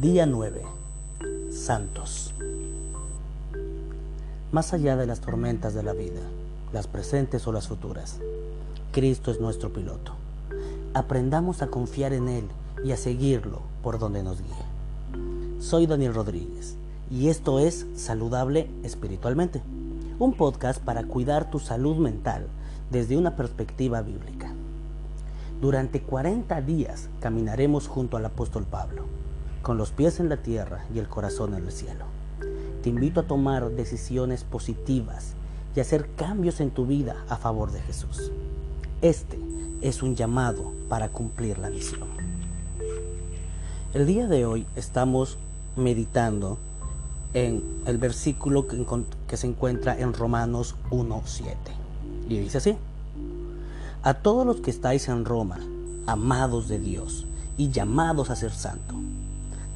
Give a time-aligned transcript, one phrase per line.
[0.00, 0.62] Día 9.
[1.52, 2.34] Santos.
[4.50, 6.20] Más allá de las tormentas de la vida,
[6.72, 8.18] las presentes o las futuras,
[8.90, 10.16] Cristo es nuestro piloto.
[10.94, 12.48] Aprendamos a confiar en Él
[12.84, 15.60] y a seguirlo por donde nos guíe.
[15.60, 16.74] Soy Daniel Rodríguez
[17.08, 19.62] y esto es Saludable Espiritualmente,
[20.18, 22.48] un podcast para cuidar tu salud mental
[22.90, 24.52] desde una perspectiva bíblica.
[25.60, 29.04] Durante 40 días caminaremos junto al apóstol Pablo,
[29.64, 32.04] con los pies en la tierra y el corazón en el cielo.
[32.82, 35.32] Te invito a tomar decisiones positivas
[35.74, 38.30] y hacer cambios en tu vida a favor de Jesús.
[39.00, 39.40] Este
[39.80, 42.08] es un llamado para cumplir la misión.
[43.94, 45.38] El día de hoy estamos
[45.76, 46.58] meditando
[47.32, 51.54] en el versículo que, se encuentra en Romanos 1.7.
[52.28, 52.76] Y dice así.
[54.02, 55.58] A todos los que estáis en Roma,
[56.06, 58.94] amados de Dios y llamados a ser santo,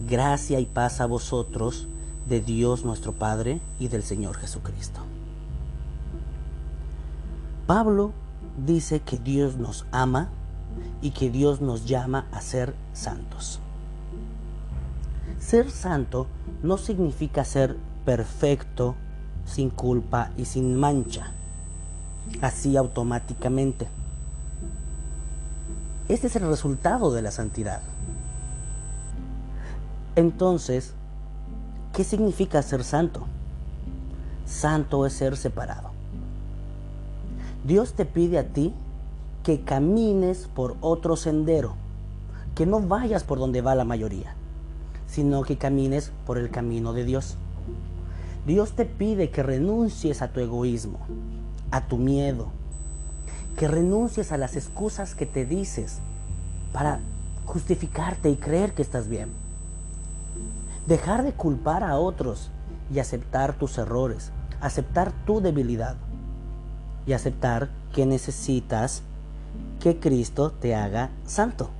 [0.00, 1.86] gracia y paz a vosotros
[2.28, 5.00] de Dios nuestro Padre y del Señor Jesucristo.
[7.66, 8.12] Pablo
[8.64, 10.28] dice que Dios nos ama
[11.02, 13.60] y que Dios nos llama a ser santos.
[15.40, 16.26] Ser santo
[16.62, 18.94] no significa ser perfecto,
[19.44, 21.32] sin culpa y sin mancha,
[22.40, 23.88] así automáticamente.
[26.08, 27.80] Este es el resultado de la santidad.
[30.16, 30.94] Entonces,
[31.92, 33.26] ¿qué significa ser santo?
[34.46, 35.90] Santo es ser separado.
[37.66, 38.72] Dios te pide a ti
[39.42, 41.74] que camines por otro sendero,
[42.54, 44.34] que no vayas por donde va la mayoría,
[45.06, 47.36] sino que camines por el camino de Dios.
[48.46, 51.00] Dios te pide que renuncies a tu egoísmo,
[51.70, 52.46] a tu miedo,
[53.58, 55.98] que renuncies a las excusas que te dices
[56.72, 57.00] para
[57.44, 59.45] justificarte y creer que estás bien.
[60.86, 62.50] Dejar de culpar a otros
[62.92, 64.30] y aceptar tus errores,
[64.60, 65.96] aceptar tu debilidad
[67.06, 69.02] y aceptar que necesitas
[69.80, 71.70] que Cristo te haga santo.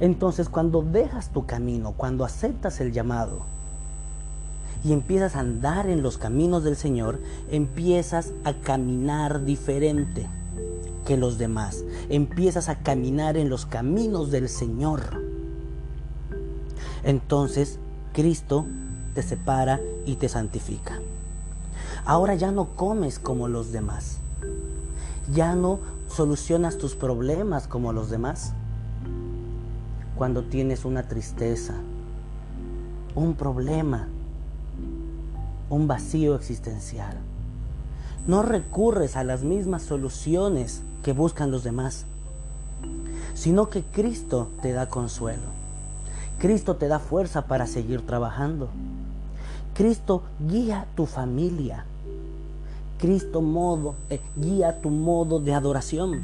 [0.00, 3.40] Entonces cuando dejas tu camino, cuando aceptas el llamado,
[4.84, 7.18] y empiezas a andar en los caminos del Señor,
[7.50, 10.28] empiezas a caminar diferente
[11.04, 11.84] que los demás.
[12.08, 15.25] Empiezas a caminar en los caminos del Señor.
[17.06, 17.78] Entonces
[18.12, 18.66] Cristo
[19.14, 20.98] te separa y te santifica.
[22.04, 24.18] Ahora ya no comes como los demás.
[25.32, 25.78] Ya no
[26.08, 28.54] solucionas tus problemas como los demás.
[30.16, 31.74] Cuando tienes una tristeza,
[33.14, 34.08] un problema,
[35.70, 37.16] un vacío existencial.
[38.26, 42.04] No recurres a las mismas soluciones que buscan los demás,
[43.34, 45.65] sino que Cristo te da consuelo.
[46.38, 48.68] Cristo te da fuerza para seguir trabajando.
[49.74, 51.84] Cristo guía tu familia.
[52.98, 56.22] Cristo modo, eh, guía tu modo de adoración.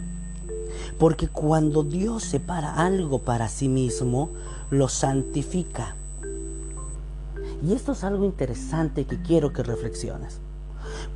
[0.98, 4.30] Porque cuando Dios separa algo para sí mismo,
[4.70, 5.96] lo santifica.
[7.66, 10.40] Y esto es algo interesante que quiero que reflexiones.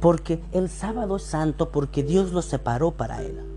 [0.00, 3.55] Porque el sábado es santo porque Dios lo separó para él.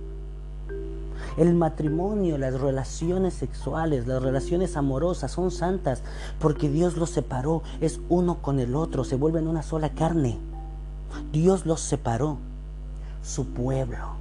[1.39, 6.01] El matrimonio, las relaciones sexuales, las relaciones amorosas son santas
[6.37, 10.37] porque Dios los separó, es uno con el otro, se vuelven una sola carne.
[11.31, 12.39] Dios los separó.
[13.23, 14.17] Su pueblo.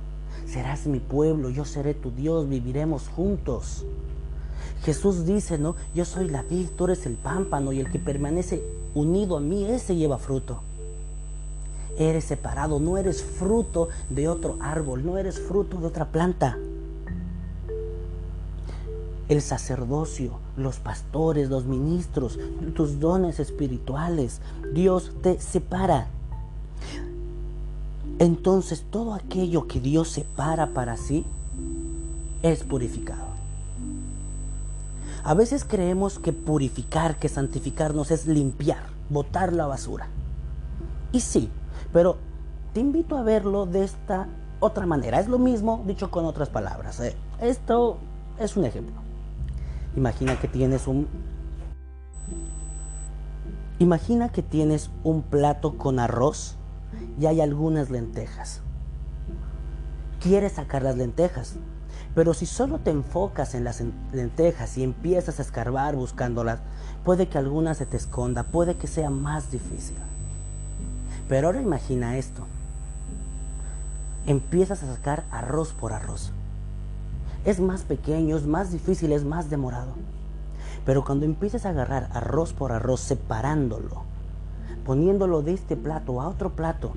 [0.46, 3.84] Serás mi pueblo, yo seré tu Dios, viviremos juntos.
[4.84, 5.74] Jesús dice, ¿no?
[5.96, 8.62] Yo soy la vid, tú eres el pámpano y el que permanece
[8.94, 10.60] unido a mí, ese lleva fruto.
[11.98, 16.56] Eres separado, no eres fruto de otro árbol, no eres fruto de otra planta.
[19.28, 22.38] El sacerdocio, los pastores, los ministros,
[22.74, 24.40] tus dones espirituales,
[24.72, 26.08] Dios te separa.
[28.18, 31.24] Entonces todo aquello que Dios separa para sí
[32.42, 33.28] es purificado.
[35.24, 40.08] A veces creemos que purificar, que santificarnos es limpiar, botar la basura.
[41.12, 41.50] Y sí,
[41.92, 42.16] pero
[42.72, 44.28] te invito a verlo de esta
[44.60, 45.20] otra manera.
[45.20, 47.00] Es lo mismo dicho con otras palabras.
[47.00, 47.14] ¿eh?
[47.40, 47.98] Esto
[48.38, 49.07] es un ejemplo.
[49.96, 51.08] Imagina que tienes un
[53.80, 56.56] Imagina que tienes un plato con arroz
[57.20, 58.60] y hay algunas lentejas.
[60.20, 61.54] Quieres sacar las lentejas,
[62.12, 63.80] pero si solo te enfocas en las
[64.12, 66.58] lentejas y empiezas a escarbar buscándolas,
[67.04, 69.96] puede que alguna se te esconda, puede que sea más difícil.
[71.28, 72.42] Pero ahora imagina esto.
[74.26, 76.32] Empiezas a sacar arroz por arroz.
[77.48, 79.92] Es más pequeño, es más difícil, es más demorado.
[80.84, 84.02] Pero cuando empieces a agarrar arroz por arroz, separándolo,
[84.84, 86.92] poniéndolo de este plato a otro plato,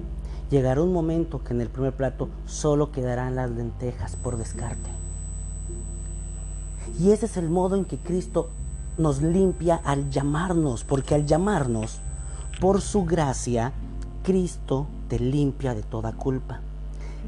[0.50, 4.90] llegará un momento que en el primer plato solo quedarán las lentejas por descarte.
[7.00, 8.50] Y ese es el modo en que Cristo
[8.98, 12.02] nos limpia al llamarnos, porque al llamarnos,
[12.60, 13.72] por su gracia,
[14.24, 16.60] Cristo te limpia de toda culpa.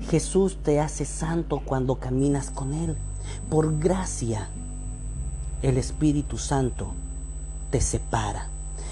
[0.10, 2.98] Jesús te hace santo cuando caminas con Él.
[3.50, 4.50] Por gracia,
[5.62, 6.94] el Espíritu Santo
[7.70, 8.48] te separa.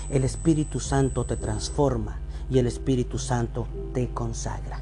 [0.10, 2.18] El Espíritu Santo te transforma
[2.50, 4.82] y el Espíritu Santo te consagra.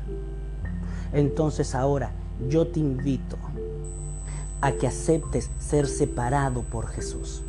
[1.14, 2.12] Entonces ahora
[2.50, 3.38] yo te invito
[4.62, 7.44] a que aceptes ser separado por Jesús.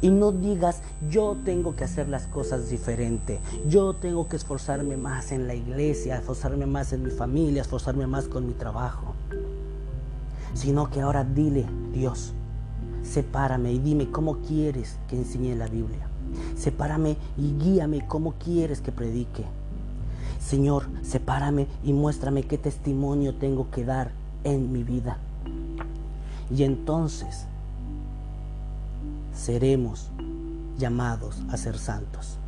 [0.00, 5.32] Y no digas, yo tengo que hacer las cosas diferente, yo tengo que esforzarme más
[5.32, 9.14] en la iglesia, esforzarme más en mi familia, esforzarme más con mi trabajo.
[10.54, 12.32] Sino que ahora dile, Dios,
[13.02, 16.08] sepárame y dime cómo quieres que enseñe la Biblia.
[16.56, 19.44] Sepárame y guíame cómo quieres que predique.
[20.40, 24.12] Señor, sepárame y muéstrame qué testimonio tengo que dar
[24.44, 25.18] en mi vida.
[26.54, 27.46] Y entonces
[29.34, 30.10] seremos
[30.78, 32.38] llamados a ser santos.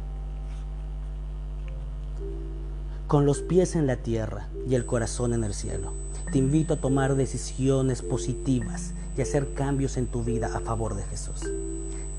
[3.07, 5.93] Con los pies en la tierra y el corazón en el cielo,
[6.33, 11.05] te invito a tomar decisiones positivas y hacer cambios en tu vida a favor de
[11.05, 11.49] Jesús.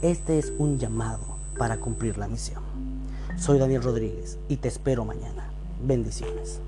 [0.02, 1.26] Este es un llamado
[1.58, 2.64] para cumplir la misión.
[3.38, 5.50] Soy Daniel Rodríguez y te espero mañana.
[5.84, 6.62] Bendiciones.